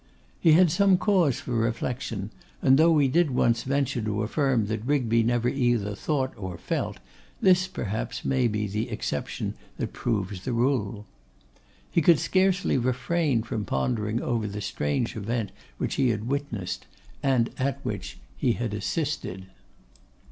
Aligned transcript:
He 0.39 0.53
had 0.53 0.71
some 0.71 0.97
cause 0.97 1.39
for 1.39 1.51
reflection, 1.51 2.31
and 2.59 2.79
though 2.79 2.91
we 2.91 3.07
did 3.07 3.29
once 3.29 3.61
venture 3.61 4.01
to 4.01 4.23
affirm 4.23 4.65
that 4.65 4.83
Rigby 4.87 5.21
never 5.21 5.47
either 5.47 5.93
thought 5.93 6.33
or 6.35 6.57
felt, 6.57 6.97
this 7.39 7.67
perhaps 7.67 8.25
may 8.25 8.47
be 8.47 8.65
the 8.65 8.89
exception 8.89 9.53
that 9.77 9.93
proves 9.93 10.43
the 10.43 10.53
rule. 10.53 11.05
He 11.91 12.01
could 12.01 12.17
scarcely 12.17 12.79
refrain 12.79 13.43
from 13.43 13.63
pondering 13.63 14.19
over 14.23 14.47
the 14.47 14.59
strange 14.59 15.15
event 15.15 15.51
which 15.77 15.93
he 16.01 16.09
had 16.09 16.27
witnessed, 16.27 16.87
and 17.21 17.51
at 17.59 17.79
which 17.85 18.17
he 18.35 18.53
had 18.53 18.73
assisted. 18.73 19.45